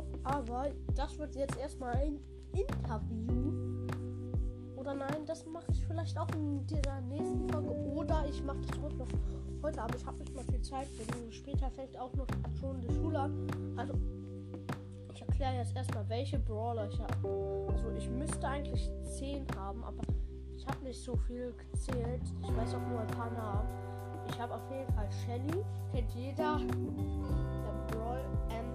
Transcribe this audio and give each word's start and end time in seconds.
auch. 0.00 0.04
Aber 0.24 0.70
das 0.94 1.18
wird 1.18 1.34
jetzt 1.34 1.56
erstmal 1.58 1.94
ein 1.96 2.20
Interview. 2.52 3.52
Oder 4.76 4.94
nein, 4.94 5.26
das 5.26 5.44
mache 5.46 5.70
ich 5.72 5.84
vielleicht 5.84 6.18
auch 6.18 6.28
in 6.34 6.66
dieser 6.66 7.00
nächsten 7.02 7.48
Folge. 7.50 7.70
Oder 7.94 8.24
ich 8.28 8.42
mache 8.42 8.60
das 8.60 8.80
heute 8.82 8.96
noch 8.96 9.08
heute. 9.62 9.82
Aber 9.82 9.94
ich 9.94 10.06
habe 10.06 10.18
nicht 10.18 10.34
mal 10.34 10.44
viel 10.44 10.62
Zeit. 10.62 10.88
Denn 10.98 11.32
später 11.32 11.70
fängt 11.70 11.98
auch 11.98 12.12
noch 12.14 12.26
schon 12.60 12.80
die 12.80 12.92
Schule 12.94 13.18
an. 13.18 13.46
Also 13.76 13.94
ich 15.14 15.20
erkläre 15.20 15.56
jetzt 15.56 15.76
erstmal, 15.76 16.08
welche 16.08 16.38
Brawler 16.38 16.88
ich 16.88 16.98
habe. 16.98 17.68
Also 17.72 17.90
ich 17.96 18.08
müsste 18.08 18.46
eigentlich 18.46 18.90
10 19.18 19.46
haben, 19.56 19.84
aber 19.84 20.02
ich 20.56 20.66
habe 20.66 20.82
nicht 20.84 21.02
so 21.02 21.16
viel 21.16 21.54
gezählt. 21.72 22.22
Ich 22.42 22.56
weiß 22.56 22.74
auch 22.74 22.88
nur 22.88 23.00
ein 23.00 23.06
paar 23.08 23.30
Namen. 23.30 23.68
Ich 24.28 24.40
habe 24.40 24.54
auf 24.54 24.70
jeden 24.70 24.92
Fall 24.92 25.08
Shelly. 25.10 25.64
Kennt 25.92 26.10
jeder. 26.12 26.58
Der 26.58 27.96
Brawl 27.96 28.20
ähm, 28.50 28.72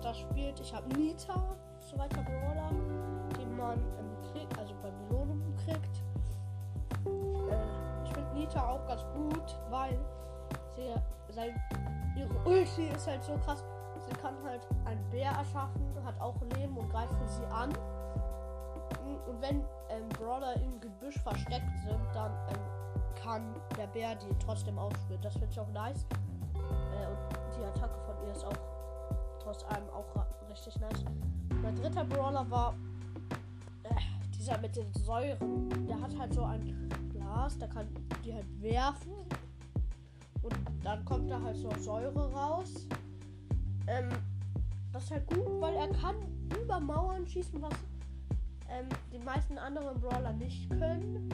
das 0.00 0.18
spielt. 0.18 0.58
Ich 0.60 0.74
habe 0.74 0.88
Nita, 0.96 1.56
so 1.80 1.98
weiter 1.98 2.22
Brawler, 2.22 2.70
die 3.38 3.46
man 3.46 3.78
ähm, 3.78 4.32
kriegt, 4.32 4.58
also 4.58 4.74
bei 4.82 4.90
Belohnungen 4.90 5.54
kriegt. 5.64 6.02
Äh, 7.06 8.04
ich 8.04 8.12
finde 8.12 8.34
Nita 8.34 8.68
auch 8.68 8.86
ganz 8.86 9.04
gut, 9.14 9.58
weil 9.70 9.98
sie 10.76 10.94
sein, 11.32 11.60
ihre 12.16 12.34
Ulti 12.44 12.88
ist 12.88 13.06
halt 13.06 13.22
so 13.24 13.36
krass. 13.44 13.64
Sie 14.08 14.14
kann 14.16 14.34
halt 14.44 14.66
einen 14.84 15.02
Bär 15.10 15.30
erschaffen, 15.30 15.82
hat 16.04 16.20
auch 16.20 16.34
Leben 16.56 16.76
und 16.76 16.90
greift 16.90 17.14
für 17.14 17.28
sie 17.28 17.46
an. 17.46 17.70
Und 19.26 19.40
wenn 19.40 19.64
ähm, 19.88 20.08
Brawler 20.18 20.54
im 20.56 20.80
Gebüsch 20.80 21.18
versteckt 21.20 21.78
sind, 21.86 22.00
dann 22.12 22.32
ähm, 22.48 23.14
kann 23.22 23.54
der 23.76 23.86
Bär 23.86 24.14
die 24.16 24.34
trotzdem 24.44 24.78
ausspielen. 24.78 25.22
Das 25.22 25.34
finde 25.34 25.48
ich 25.50 25.60
auch 25.60 25.68
nice. 25.68 26.04
Äh, 26.54 27.06
und 27.06 27.56
die 27.56 27.64
Attacke 27.64 27.98
von 28.06 28.26
ihr 28.26 28.32
ist 28.32 28.44
auch 28.44 28.71
trotz 29.42 29.64
allem 29.64 29.88
auch 29.90 30.06
richtig 30.48 30.78
nice. 30.80 31.04
Mein 31.62 31.76
dritter 31.76 32.04
Brawler 32.04 32.48
war 32.50 32.74
äh, 33.84 33.94
dieser 34.34 34.58
mit 34.58 34.76
den 34.76 34.92
Säuren. 34.94 35.68
Der 35.86 36.00
hat 36.00 36.16
halt 36.18 36.34
so 36.34 36.44
ein 36.44 36.88
Glas, 37.12 37.58
da 37.58 37.66
kann 37.66 37.88
die 38.24 38.34
halt 38.34 38.62
werfen. 38.62 39.12
Und 40.42 40.54
dann 40.82 41.04
kommt 41.04 41.30
da 41.30 41.40
halt 41.40 41.56
so 41.56 41.70
Säure 41.78 42.32
raus. 42.32 42.86
Ähm, 43.86 44.08
das 44.92 45.04
ist 45.04 45.10
halt 45.12 45.26
gut, 45.28 45.60
weil 45.60 45.74
er 45.74 45.88
kann 45.88 46.16
über 46.60 46.80
Mauern 46.80 47.26
schießen, 47.26 47.60
was 47.62 47.72
ähm, 48.68 48.88
die 49.12 49.18
meisten 49.18 49.58
anderen 49.58 50.00
Brawler 50.00 50.32
nicht 50.32 50.68
können. 50.70 51.28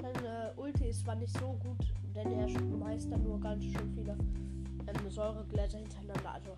Seine 0.00 0.52
Ulti 0.56 0.88
ist 0.88 1.00
zwar 1.00 1.16
nicht 1.16 1.36
so 1.38 1.58
gut, 1.64 1.92
denn 2.14 2.32
er 2.32 2.48
schmeißt 2.48 3.10
dann 3.10 3.22
nur 3.22 3.40
ganz 3.40 3.64
schön 3.64 3.92
viele 3.94 4.12
ähm, 4.12 5.10
Säuregläser 5.10 5.78
hintereinander. 5.78 6.32
Also, 6.32 6.56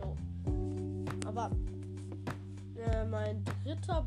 so. 0.00 0.16
Aber 1.26 1.50
äh, 2.76 3.04
mein 3.04 3.44
dritter, 3.64 4.06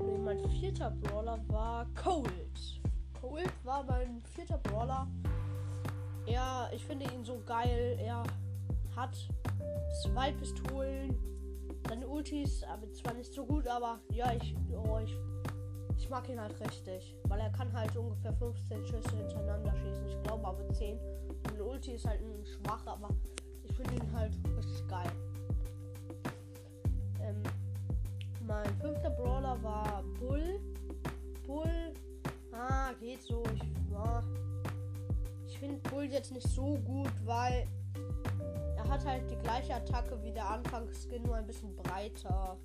nee, 0.00 0.18
mein 0.18 0.38
vierter 0.50 0.90
Brawler 1.02 1.38
war 1.48 1.86
Cold. 1.94 2.80
Cold 3.20 3.52
war 3.64 3.82
mein 3.84 4.22
vierter 4.34 4.58
Brawler. 4.58 5.06
Ja, 6.26 6.68
ich 6.72 6.84
finde 6.84 7.06
ihn 7.12 7.24
so 7.24 7.40
geil. 7.46 7.96
Er 8.00 8.22
hat 8.94 9.16
zwei 10.02 10.32
Pistolen. 10.32 11.14
Seine 11.88 12.08
Ultis, 12.08 12.64
aber 12.64 12.92
zwar 12.92 13.14
nicht 13.14 13.32
so 13.32 13.46
gut, 13.46 13.68
aber 13.68 14.00
ja, 14.12 14.32
ich, 14.32 14.56
oh, 14.72 14.98
ich, 15.04 15.16
ich 15.96 16.10
mag 16.10 16.28
ihn 16.28 16.40
halt 16.40 16.60
richtig. 16.60 17.16
Weil 17.28 17.40
er 17.40 17.50
kann 17.50 17.72
halt 17.72 17.96
ungefähr 17.96 18.32
15 18.32 18.84
Schüsse 18.84 19.16
hintereinander 19.16 19.72
schießen. 19.76 20.08
Ich 20.08 20.22
glaube 20.24 20.46
aber 20.46 20.68
10. 20.72 20.98
Seine 21.48 21.64
Ulti 21.64 21.92
ist 21.92 22.06
halt 22.06 22.20
ein 22.20 22.44
schwach, 22.44 22.84
aber 22.86 23.08
finde 23.76 23.94
ihn 23.94 24.12
halt 24.12 24.32
richtig 24.56 24.88
geil. 24.88 25.10
Ähm, 27.20 27.42
mein 28.46 28.66
fünfter 28.80 29.10
Brawler 29.10 29.62
war 29.62 30.02
Bull. 30.18 30.60
Bull, 31.46 31.92
ah, 32.52 32.92
geht 32.98 33.22
so. 33.22 33.42
Ich, 33.54 33.62
ah, 33.94 34.22
ich 35.46 35.58
finde 35.58 35.76
Bull 35.90 36.04
jetzt 36.04 36.32
nicht 36.32 36.48
so 36.48 36.78
gut, 36.84 37.12
weil 37.24 37.66
er 38.76 38.88
hat 38.88 39.04
halt 39.04 39.30
die 39.30 39.36
gleiche 39.36 39.74
Attacke 39.74 40.22
wie 40.22 40.32
der 40.32 40.48
Anfangsskin, 40.48 41.22
nur 41.22 41.36
ein 41.36 41.46
bisschen 41.46 41.74
breiter. 41.76 42.56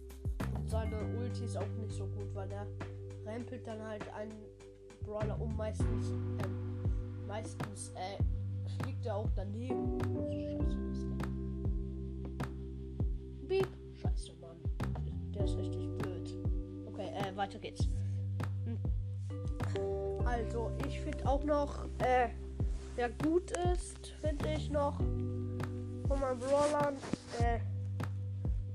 Und 0.56 0.70
seine 0.70 0.98
Ulti 1.18 1.46
ist 1.46 1.58
auch 1.58 1.68
nicht 1.80 1.92
so 1.92 2.06
gut, 2.06 2.34
weil 2.34 2.52
er 2.52 2.68
rempelt 3.26 3.66
dann 3.68 3.82
halt 3.82 4.08
einen 4.14 4.34
Brawler 5.06 5.40
um. 5.40 5.56
Meistens, 5.56 6.10
ähm, 6.44 7.28
meistens 7.28 7.92
äh, 7.96 8.82
fliegt 8.84 9.06
er 9.06 9.18
auch 9.18 9.30
daneben. 9.36 10.00
Scheiße, 10.00 10.91
weiter 17.42 17.58
geht's. 17.58 17.90
Hm. 18.66 18.78
Also, 20.26 20.72
ich 20.88 21.02
finde 21.02 21.26
auch 21.28 21.44
noch, 21.44 21.86
äh, 21.98 22.30
wer 22.96 23.10
gut 23.10 23.50
ist, 23.74 24.08
finde 24.22 24.54
ich 24.56 24.70
noch 24.70 24.98
von 24.98 26.20
meinen 26.20 26.40
Brawlern. 26.40 26.96
Äh, 27.40 27.60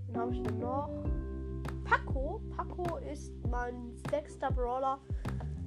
wen 0.08 0.16
habe 0.20 0.32
ich 0.32 0.42
denn 0.42 0.58
noch? 0.58 0.90
Paco. 1.84 2.40
Paco 2.56 2.96
ist 2.96 3.32
mein 3.48 3.92
sechster 4.10 4.50
Brawler. 4.50 4.98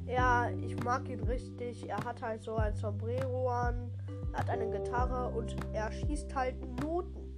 Ja, 0.06 0.50
ich 0.50 0.84
mag 0.84 1.08
ihn 1.08 1.24
richtig. 1.24 1.88
Er 1.88 2.04
hat 2.04 2.22
halt 2.22 2.44
so 2.44 2.56
ein 2.56 2.76
Sombrero 2.76 3.50
an, 3.50 3.92
hat 4.34 4.50
eine 4.50 4.70
Gitarre 4.70 5.30
und 5.30 5.56
er 5.72 5.90
schießt 5.92 6.36
halt 6.36 6.56
Noten. 6.81 7.34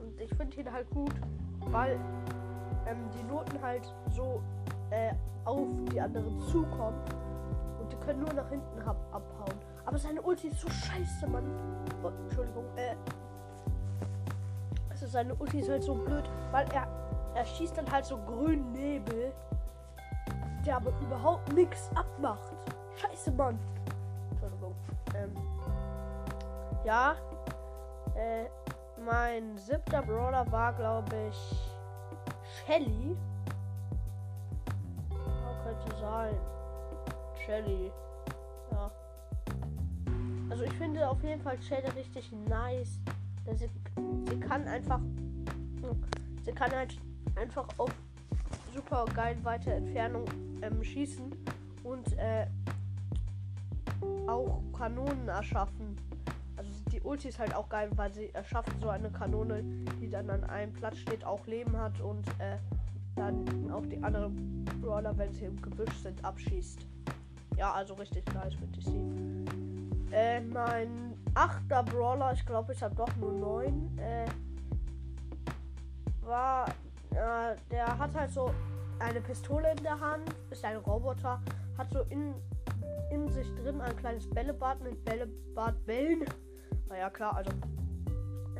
Und 0.00 0.18
ich 0.18 0.34
finde 0.34 0.60
ihn 0.60 0.72
halt 0.72 0.88
gut, 0.90 1.12
weil 1.66 2.00
ähm, 2.88 3.10
die 3.18 3.22
Noten 3.24 3.60
halt 3.60 3.92
so 4.10 4.42
äh, 4.90 5.12
auf 5.44 5.66
die 5.92 6.00
anderen 6.00 6.38
zukommen. 6.40 7.00
Und 7.80 7.92
die 7.92 7.96
können 7.96 8.20
nur 8.20 8.32
nach 8.32 8.48
hinten 8.48 8.80
ab 8.82 8.96
abhauen. 9.12 9.58
Aber 9.86 9.98
seine 9.98 10.20
Ulti 10.20 10.48
ist 10.48 10.60
so 10.60 10.68
scheiße, 10.68 11.26
Mann. 11.26 11.44
Oh, 12.02 12.08
Entschuldigung, 12.24 12.64
äh, 12.76 12.94
also 14.90 15.06
seine 15.06 15.34
Ulti 15.36 15.60
ist 15.60 15.70
halt 15.70 15.82
so 15.82 15.94
blöd, 15.94 16.28
weil 16.50 16.66
er, 16.72 16.86
er 17.34 17.44
schießt 17.44 17.78
dann 17.78 17.90
halt 17.90 18.04
so 18.04 18.18
grünen 18.18 18.72
Nebel, 18.72 19.32
der 20.66 20.76
aber 20.76 20.92
überhaupt 21.00 21.52
nichts 21.52 21.90
abmacht. 21.94 22.56
Scheiße, 22.96 23.30
Mann. 23.32 23.58
Entschuldigung. 24.30 24.74
Ähm, 25.14 25.32
ja. 26.84 27.14
Äh, 28.16 28.46
mein 29.04 29.56
siebter 29.56 30.02
Brawler 30.02 30.50
war, 30.50 30.72
glaube 30.72 31.14
ich, 31.28 31.72
Shelly. 32.66 33.16
Könnte 35.78 36.00
sein. 36.00 36.36
Shelly. 37.44 37.90
Ja. 38.72 38.90
Also 40.50 40.64
ich 40.64 40.72
finde 40.74 41.08
auf 41.08 41.22
jeden 41.22 41.40
Fall 41.40 41.60
Shelly 41.62 41.88
richtig 41.96 42.30
nice. 42.48 43.00
Sie, 43.54 43.70
sie 44.28 44.40
kann 44.40 44.66
einfach. 44.68 45.00
Sie 46.44 46.52
kann 46.52 46.70
halt 46.72 46.98
einfach 47.36 47.66
auf 47.78 47.90
super 48.74 49.04
geil 49.14 49.36
weite 49.42 49.72
Entfernung 49.72 50.24
ähm, 50.62 50.82
schießen 50.82 51.30
und 51.84 52.16
äh, 52.18 52.46
auch 54.26 54.62
Kanonen 54.76 55.28
erschaffen. 55.28 55.96
Also 56.56 56.70
die 56.92 57.00
Ulti 57.00 57.28
ist 57.28 57.38
halt 57.38 57.54
auch 57.54 57.68
geil, 57.68 57.90
weil 57.96 58.12
sie 58.12 58.30
erschafft 58.34 58.72
so 58.80 58.88
eine 58.88 59.10
Kanone, 59.10 59.62
die 60.00 60.10
dann 60.10 60.28
an 60.30 60.44
einem 60.44 60.72
Platz 60.72 60.98
steht, 60.98 61.24
auch 61.24 61.46
Leben 61.46 61.76
hat 61.76 62.00
und 62.00 62.26
äh, 62.38 62.56
dann 63.18 63.70
auch 63.70 63.84
die 63.86 64.02
anderen 64.02 64.64
Brawler, 64.80 65.16
wenn 65.18 65.32
sie 65.32 65.46
im 65.46 65.60
Gebüsch 65.60 65.94
sind, 66.02 66.24
abschießt. 66.24 66.86
Ja, 67.56 67.72
also 67.72 67.94
richtig 67.94 68.24
nice 68.32 68.54
ich 68.76 68.84
sie. 68.84 69.44
Äh, 70.12 70.40
mein 70.40 71.14
achter 71.34 71.82
Brawler, 71.82 72.32
ich 72.32 72.46
glaube, 72.46 72.72
ich 72.72 72.82
habe 72.82 72.94
doch 72.94 73.14
nur 73.16 73.32
neun, 73.32 73.98
äh, 73.98 74.26
war, 76.22 76.68
äh, 77.10 77.56
der 77.70 77.98
hat 77.98 78.14
halt 78.14 78.30
so 78.30 78.50
eine 79.00 79.20
Pistole 79.20 79.72
in 79.76 79.82
der 79.82 79.98
Hand, 79.98 80.34
ist 80.50 80.64
ein 80.64 80.76
Roboter, 80.76 81.40
hat 81.76 81.90
so 81.90 82.02
in, 82.10 82.34
in 83.10 83.28
sich 83.28 83.52
drin 83.56 83.80
ein 83.80 83.96
kleines 83.96 84.28
Bällebad 84.30 84.82
mit 84.82 85.04
Bällebadbällen. 85.04 86.24
Naja, 86.88 87.10
klar, 87.10 87.36
also. 87.36 87.50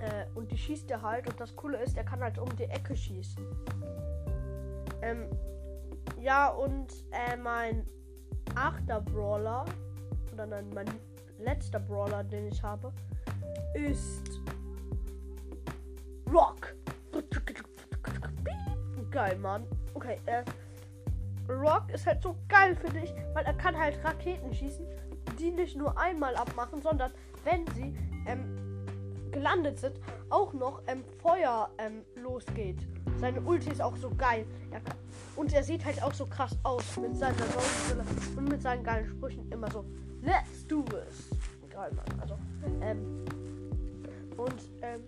Äh, 0.00 0.26
und 0.34 0.50
die 0.52 0.58
schießt 0.58 0.90
er 0.90 1.02
halt. 1.02 1.28
Und 1.28 1.40
das 1.40 1.54
Coole 1.56 1.82
ist, 1.82 1.96
er 1.96 2.04
kann 2.04 2.20
halt 2.20 2.38
um 2.38 2.54
die 2.56 2.64
Ecke 2.64 2.96
schießen. 2.96 3.44
Ähm, 5.02 5.28
ja, 6.20 6.48
und 6.48 6.92
äh, 7.12 7.36
mein 7.36 7.86
achter 8.54 9.00
Brawler, 9.00 9.64
oder 10.32 10.46
nein, 10.46 10.68
mein 10.74 10.88
letzter 11.38 11.80
Brawler, 11.80 12.24
den 12.24 12.48
ich 12.48 12.62
habe, 12.62 12.92
ist 13.74 14.40
Rock. 16.32 16.74
Geil, 19.10 19.38
Mann. 19.38 19.64
Okay, 19.94 20.18
äh, 20.26 20.44
Rock 21.50 21.90
ist 21.92 22.06
halt 22.06 22.22
so 22.22 22.36
geil, 22.48 22.76
finde 22.76 23.00
ich, 23.00 23.14
weil 23.34 23.44
er 23.44 23.54
kann 23.54 23.76
halt 23.76 24.02
Raketen 24.04 24.52
schießen, 24.52 24.86
die 25.38 25.50
nicht 25.50 25.76
nur 25.76 25.98
einmal 25.98 26.36
abmachen, 26.36 26.82
sondern 26.82 27.10
wenn 27.44 27.66
sie 27.74 27.96
ähm, 28.26 28.84
gelandet 29.30 29.78
sind, 29.78 29.98
auch 30.30 30.52
noch 30.52 30.82
ähm, 30.86 31.04
Feuer 31.22 31.70
ähm, 31.78 32.04
losgeht. 32.16 32.86
Seine 33.20 33.40
Ulti 33.40 33.70
ist 33.70 33.82
auch 33.82 33.96
so 33.96 34.10
geil. 34.10 34.46
Er 34.70 34.80
kann, 34.80 34.96
und 35.36 35.52
er 35.52 35.62
sieht 35.62 35.84
halt 35.84 36.02
auch 36.02 36.14
so 36.14 36.26
krass 36.26 36.56
aus 36.62 36.96
mit 36.96 37.16
seiner 37.16 37.34
Sonnenbrille 37.34 38.04
und 38.36 38.48
mit 38.48 38.62
seinen 38.62 38.84
geilen 38.84 39.06
Sprüchen 39.06 39.50
immer 39.50 39.70
so. 39.70 39.84
Let's 40.22 40.66
do 40.66 40.82
this. 40.82 41.30
Geil, 41.70 41.90
Mann. 41.94 42.20
Also, 42.20 42.38
ähm, 42.80 43.24
und, 44.36 44.70
ähm, 44.82 45.00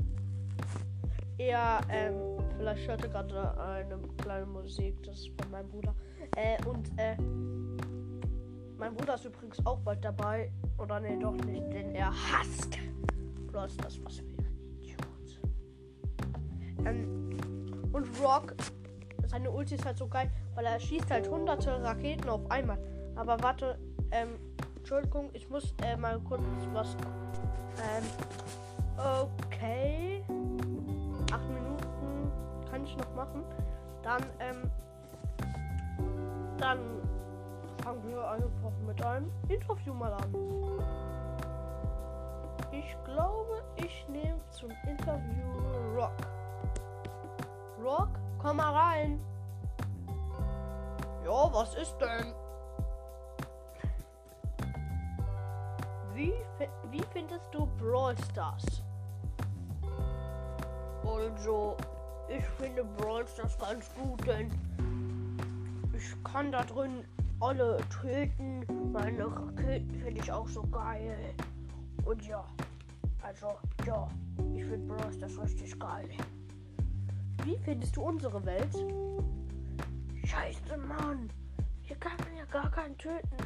er, 1.39 1.81
ähm, 1.89 2.15
vielleicht 2.57 2.87
hörte 2.87 3.09
gerade 3.09 3.61
eine 3.61 3.99
kleine 4.19 4.47
Musik, 4.47 5.03
das 5.05 5.21
ist 5.21 5.31
von 5.41 5.51
meinem 5.51 5.69
Bruder. 5.69 5.95
Äh, 6.37 6.63
und, 6.67 6.91
äh, 6.97 7.17
mein 8.77 8.95
Bruder 8.95 9.15
ist 9.15 9.25
übrigens 9.25 9.65
auch 9.67 9.79
bald 9.81 10.05
dabei. 10.05 10.51
Oder 10.79 11.01
nee, 11.01 11.19
doch 11.19 11.37
nicht, 11.45 11.73
denn 11.73 11.95
er 11.95 12.11
hasst 12.11 12.79
bloß 13.51 13.77
das, 13.79 14.03
was 14.05 14.23
wir 14.23 14.45
Idiot. 14.81 15.41
Ähm, 16.85 17.20
und 17.93 18.07
Rock, 18.23 18.55
seine 19.27 19.51
Ulti 19.51 19.75
ist 19.75 19.85
halt 19.85 19.99
so 19.99 20.09
geil, 20.09 20.31
weil 20.55 20.67
er 20.67 20.79
schießt 20.81 21.11
halt 21.11 21.29
hunderte 21.29 21.83
Raketen 21.83 22.29
auf 22.29 22.51
einmal. 22.51 22.79
Aber 23.17 23.41
warte, 23.43 23.79
ähm, 24.11 24.39
Entschuldigung, 24.77 25.31
ich 25.33 25.49
muss 25.49 25.75
äh, 25.85 25.97
mal 25.97 26.19
kurz 26.21 26.43
was. 26.73 26.97
Ähm, 27.79 28.05
okay. 28.99 30.25
Acht 31.33 31.49
Minuten 31.49 32.33
kann 32.71 32.85
ich 32.85 32.97
noch 32.97 33.15
machen. 33.15 33.45
Dann, 34.03 34.23
ähm, 34.41 34.71
dann 36.59 36.79
fangen 37.85 38.03
wir 38.09 38.29
einfach 38.31 38.73
mit 38.87 39.03
einem 39.05 39.31
Interview 39.49 39.95
mal 39.95 40.13
an. 40.13 40.35
Ich 42.73 42.97
glaube, 43.05 43.63
ich 43.77 44.09
nehme 44.09 44.41
zum 44.51 44.71
Interview 44.89 45.47
Rock. 45.97 46.40
Rock, 47.83 48.11
komm 48.39 48.59
mal 48.59 48.73
rein. 48.73 49.21
Ja, 51.25 51.53
was 51.53 51.75
ist 51.75 51.97
denn? 51.99 52.35
Wie, 56.15 56.35
wie 56.91 57.03
findest 57.13 57.47
du 57.53 57.67
Brawl 57.79 58.15
Stars? 58.31 58.83
Also, 61.05 61.77
ich 62.29 62.45
finde 62.45 62.85
Brawl 62.85 63.27
Stars 63.29 63.59
ganz 63.59 63.91
gut, 63.95 64.27
denn 64.27 64.51
ich 65.95 66.25
kann 66.25 66.53
da 66.53 66.65
drin 66.65 67.05
alle 67.41 67.79
töten. 68.03 68.67
Meine 68.93 69.25
Raketen 69.25 69.95
finde 69.95 70.21
ich 70.21 70.31
auch 70.33 70.49
so 70.49 70.63
geil. 70.65 71.35
Und 72.05 72.27
ja, 72.27 72.45
also 73.23 73.49
ja, 73.87 74.09
ich 74.55 74.65
finde 74.65 74.95
Brawl 74.95 75.13
Stars 75.13 75.41
richtig 75.41 75.79
geil. 75.79 76.09
Wie 77.45 77.57
findest 77.65 77.97
du 77.97 78.03
unsere 78.03 78.45
Welt? 78.45 78.75
Scheiße, 80.25 80.77
Mann. 80.77 81.31
Hier 81.83 81.97
kann 81.97 82.17
man 82.19 82.37
ja 82.37 82.45
gar 82.45 82.71
keinen 82.71 82.97
töten, 82.99 83.37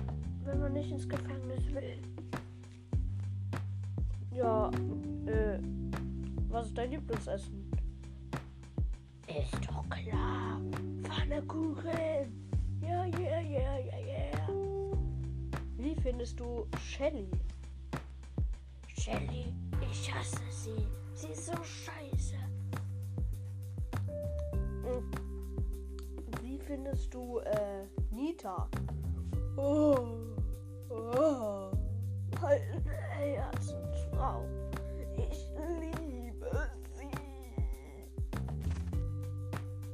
wenn 0.45 0.61
man 0.61 0.73
nicht 0.73 0.91
ins 0.91 1.09
Gefängnis 1.09 1.65
will. 1.73 1.99
Ja, 4.33 4.69
äh, 5.27 5.59
was 6.49 6.67
ist 6.67 6.77
dein 6.77 6.91
Lieblingsessen? 6.91 7.71
Ist 9.29 9.67
doch 9.67 9.89
klar. 9.89 10.61
Pfannekuchen. 11.05 12.51
Ja, 12.81 13.05
ja, 13.07 13.41
ja, 13.41 13.79
ja, 13.79 13.99
ja. 13.99 14.49
Wie 15.77 15.95
findest 16.03 16.39
du 16.39 16.67
Shelly? 16.81 17.31
Shelly, 18.99 19.55
ich 19.81 20.15
hasse 20.15 20.43
sie. 20.51 20.87
Sie 21.15 21.29
ist 21.29 21.47
so 21.47 21.55
scheiße. 21.63 22.37
Wie 26.43 26.59
findest 26.59 27.13
du 27.13 27.39
äh, 27.39 27.87
Nita? 28.11 28.69
Oh, 29.57 29.97
oh, 30.91 31.71
meine 32.41 32.61
Herzensfrau. 33.19 34.45
Ich 35.17 35.49
liebe 35.81 36.71
sie. 36.97 37.11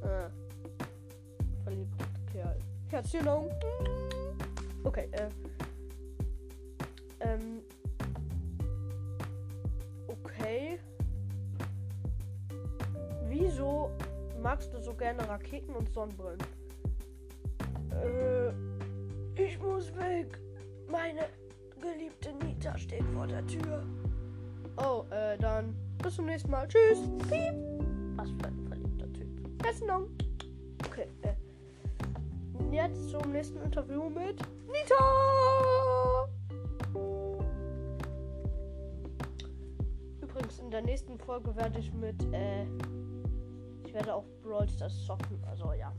Äh, 0.05 0.29
verliebter 1.63 2.05
Kerl. 2.31 2.59
Herzchen. 2.89 3.27
Okay, 4.83 5.09
äh. 5.11 5.29
Ähm. 7.19 7.61
Magst 14.41 14.73
du 14.73 14.79
so 14.81 14.93
gerne 14.93 15.27
Raketen 15.27 15.73
und 15.75 15.91
Sonnenbrillen? 15.93 16.39
Äh, 17.91 18.49
ich 19.41 19.59
muss 19.59 19.93
weg. 19.95 20.39
Meine 20.89 21.25
geliebte 21.79 22.33
Nita 22.45 22.77
steht 22.77 23.03
vor 23.13 23.27
der 23.27 23.45
Tür. 23.47 23.83
Oh, 24.77 25.03
äh, 25.11 25.37
dann 25.37 25.75
bis 26.01 26.15
zum 26.15 26.25
nächsten 26.25 26.51
Mal. 26.51 26.67
Tschüss. 26.67 26.99
Piep. 27.29 27.53
Was 28.15 28.29
für 28.29 28.47
ein 28.47 28.65
verliebter 28.67 29.13
Typ. 29.13 29.57
Besten 29.59 29.87
Dank. 29.87 30.07
Okay, 30.85 31.07
äh. 31.23 31.33
Jetzt 32.71 33.09
zum 33.09 33.31
nächsten 33.31 33.61
Interview 33.61 34.09
mit 34.09 34.39
Nita. 34.67 36.27
Übrigens, 40.21 40.59
in 40.59 40.71
der 40.71 40.81
nächsten 40.81 41.17
Folge 41.19 41.55
werde 41.55 41.79
ich 41.79 41.93
mit, 41.93 42.23
äh, 42.33 42.65
ich 43.91 43.95
werde 43.95 44.15
auch 44.15 44.23
Brawl 44.41 44.69
Stars 44.69 45.05
zocken. 45.05 45.37
Also, 45.49 45.73
ja. 45.73 45.91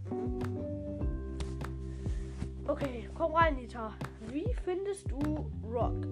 Okay, 2.66 3.10
komm 3.14 3.34
rein, 3.34 3.56
Nita. 3.56 3.92
Wie 4.28 4.54
findest 4.64 5.10
du 5.10 5.20
Rock? 5.70 6.06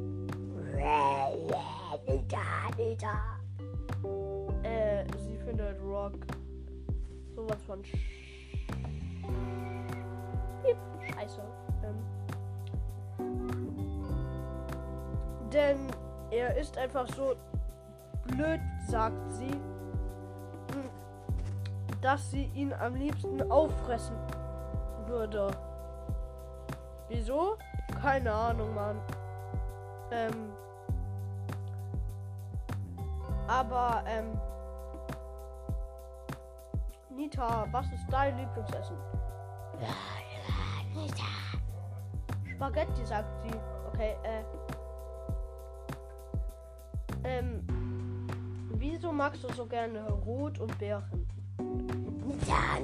Nita, 2.06 2.70
Nita. 2.76 3.40
Äh, 4.62 5.04
sie 5.16 5.38
findet 5.38 5.80
Rock 5.80 6.18
sowas 7.34 7.62
von 7.66 7.82
sch 7.82 7.96
Scheiße. 11.14 11.40
Ähm. 11.82 12.04
Denn 15.50 15.78
er 16.30 16.54
ist 16.58 16.76
einfach 16.76 17.08
so 17.14 17.36
blöd, 18.26 18.60
sagt 18.86 19.32
sie, 19.32 19.58
dass 22.00 22.30
sie 22.30 22.44
ihn 22.54 22.72
am 22.72 22.94
liebsten 22.94 23.50
auffressen 23.50 24.16
würde. 25.06 25.50
Wieso? 27.08 27.56
Keine 28.00 28.32
Ahnung, 28.32 28.74
Mann. 28.74 29.00
Ähm. 30.10 30.52
Aber, 33.48 34.02
ähm. 34.06 34.38
Nita, 37.10 37.66
was 37.70 37.86
ist 37.92 38.06
dein 38.10 38.36
Lieblingsessen? 38.38 38.96
Nita. 40.94 41.24
Spaghetti, 42.54 43.04
sagt 43.04 43.28
sie. 43.42 43.58
Okay, 43.88 44.16
äh. 44.22 44.44
Ähm. 47.24 47.66
Wieso 48.74 49.12
magst 49.12 49.44
du 49.44 49.52
so 49.52 49.66
gerne 49.66 50.10
Rot 50.10 50.58
und 50.58 50.78
Beeren? 50.78 51.29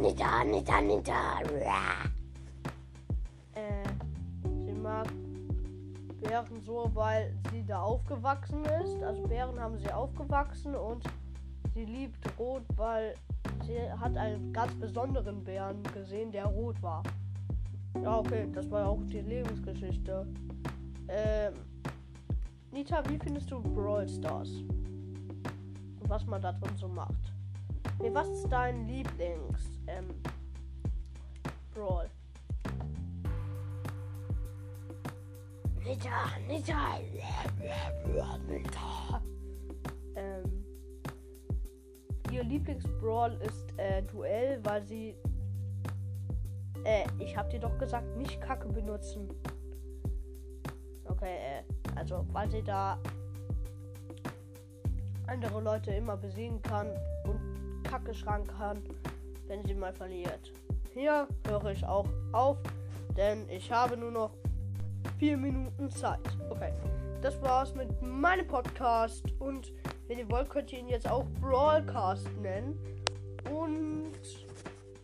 Nita, 0.01 0.45
Nita, 0.45 0.45
Nita, 0.45 0.81
Nita. 0.81 1.41
Äh. 3.55 3.85
Sie 4.67 4.73
mag 4.73 5.07
Bären 6.21 6.61
so, 6.65 6.91
weil 6.95 7.33
sie 7.51 7.65
da 7.65 7.83
aufgewachsen 7.83 8.65
ist. 8.65 9.03
Also 9.03 9.23
Bären 9.23 9.59
haben 9.59 9.79
sie 9.79 9.91
aufgewachsen 9.93 10.75
und 10.75 11.05
sie 11.75 11.85
liebt 11.85 12.19
Rot, 12.39 12.63
weil 12.77 13.15
sie 13.65 13.79
hat 14.01 14.17
einen 14.17 14.53
ganz 14.53 14.75
besonderen 14.75 15.43
Bären 15.43 15.83
gesehen, 15.95 16.31
der 16.33 16.47
rot 16.47 16.81
war. 16.83 17.03
Ja, 18.03 18.19
okay, 18.19 18.49
das 18.53 18.71
war 18.71 18.89
auch 18.89 19.03
die 19.07 19.21
Lebensgeschichte. 19.21 20.27
Ähm, 21.09 21.55
Nita, 22.73 23.03
wie 23.09 23.19
findest 23.19 23.51
du 23.51 23.61
Brawl 23.61 24.09
Stars? 24.09 24.51
Und 24.51 26.09
was 26.09 26.27
man 26.27 26.43
da 26.43 26.53
drin 26.53 26.77
so 26.77 26.89
macht? 26.89 27.36
Nee, 28.07 28.15
was 28.15 28.29
ist 28.29 28.49
dein 28.49 28.87
Lieblings 28.87 29.81
ähm, 29.89 30.07
Brawl? 31.75 32.09
Nita, 35.85 36.11
Nita, 36.47 37.01
Nita. 38.47 39.23
Ähm, 40.15 40.65
ihr 42.31 42.45
Lieblingsbrawl 42.45 43.41
ist 43.43 43.77
äh, 43.77 44.05
Duell, 44.05 44.61
weil 44.63 44.87
sie 44.87 45.17
äh, 46.85 47.07
ich 47.19 47.37
hab 47.37 47.51
dir 47.51 47.59
doch 47.59 47.77
gesagt, 47.77 48.17
nicht 48.17 48.41
Kacke 48.41 48.69
benutzen. 48.69 49.29
Okay, 51.07 51.39
äh, 51.39 51.63
also, 51.97 52.25
weil 52.31 52.49
sie 52.53 52.63
da 52.63 53.01
andere 55.27 55.61
Leute 55.61 55.91
immer 55.91 56.17
besiegen 56.17 56.63
kann 56.63 56.87
und 57.25 57.56
Kacke 57.87 58.15
schrank 58.15 58.49
kann, 58.59 58.83
wenn 59.47 59.65
sie 59.65 59.75
mal 59.75 59.93
verliert. 59.93 60.53
Hier 60.93 61.29
höre 61.47 61.71
ich 61.71 61.85
auch 61.85 62.09
auf, 62.33 62.59
denn 63.17 63.49
ich 63.49 63.71
habe 63.71 63.97
nur 63.97 64.11
noch 64.11 64.31
vier 65.19 65.37
Minuten 65.37 65.91
Zeit. 65.91 66.21
Okay, 66.51 66.73
das 67.23 67.41
war's 67.43 67.75
mit 67.75 68.03
meinem 68.03 68.47
Podcast 68.47 69.25
und 69.39 69.73
wenn 70.09 70.19
ihr 70.19 70.31
wollt, 70.31 70.49
könnt 70.51 70.73
ihr 70.73 70.79
ihn 70.79 70.89
jetzt 70.89 71.09
auch 71.11 71.25
Broadcast 71.41 72.29
nennen. 72.41 72.79
Und 73.51 74.13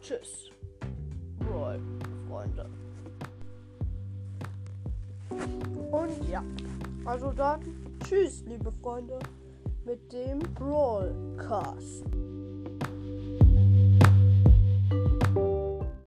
tschüss, 0.00 0.50
Brawl, 1.38 1.80
Freunde. 2.28 2.68
Und 5.90 6.28
ja, 6.28 6.42
also 7.04 7.32
dann 7.32 7.60
tschüss, 8.04 8.42
liebe 8.46 8.72
Freunde, 8.72 9.18
mit 9.84 10.12
dem 10.12 10.38
Brawlcast. 10.54 12.04